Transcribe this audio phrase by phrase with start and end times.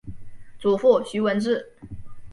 [0.57, 1.73] 祖父徐文质。